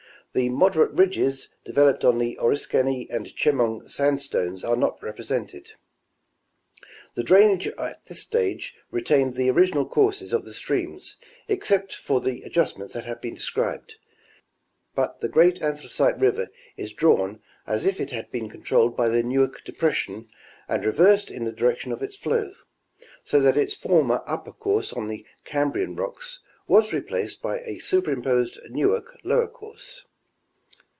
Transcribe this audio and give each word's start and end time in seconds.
The 0.33 0.47
moderate 0.47 0.93
ridges 0.93 1.49
developed 1.65 2.05
on 2.05 2.17
the 2.17 2.37
Oriskany 2.39 3.05
and 3.09 3.35
Chemung 3.35 3.89
sandstones 3.89 4.63
are 4.63 4.77
not 4.77 5.03
represented. 5.03 5.73
The 7.15 7.23
drainage 7.23 7.67
of 7.67 7.95
this 8.07 8.21
stage 8.21 8.73
retained 8.91 9.35
the 9.35 9.49
original 9.49 9.85
courses 9.85 10.31
of 10.31 10.45
the 10.45 10.53
streams, 10.53 11.17
except 11.49 11.93
for 11.93 12.21
the 12.21 12.43
adjustments 12.43 12.93
that 12.93 13.03
have 13.03 13.19
been 13.19 13.33
described, 13.33 13.97
but 14.95 15.19
the 15.19 15.27
great 15.27 15.61
Anthracite 15.61 16.17
river 16.17 16.47
is 16.77 16.93
drawn 16.93 17.41
as 17.67 17.83
if 17.83 17.99
it 17.99 18.11
had 18.11 18.31
been 18.31 18.49
controlled 18.49 18.95
by 18.95 19.09
the 19.09 19.23
Newark 19.23 19.65
depres 19.65 19.95
sion 19.95 20.29
and 20.69 20.85
reversed 20.85 21.29
in 21.29 21.43
the 21.43 21.51
direction 21.51 21.91
of 21.91 22.01
its 22.01 22.15
flow, 22.15 22.53
so 23.25 23.41
that 23.41 23.57
its 23.57 23.73
former 23.73 24.23
upper 24.25 24.53
course 24.53 24.93
on 24.93 25.09
the 25.09 25.25
Cambrian 25.43 25.93
rocks 25.97 26.39
was 26.69 26.93
replaced 26.93 27.41
by 27.41 27.59
a 27.63 27.79
superim 27.79 28.23
posed 28.23 28.57
Newark 28.69 29.19
lower 29.25 29.49
course. 29.49 30.05